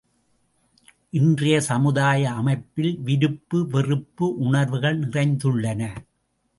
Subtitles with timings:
[1.09, 5.81] இன்றைய சமுதாய அமைப்பில் விருப்பு வெறுப்பு உணர்வுகள் நிறைந்துள்ளன.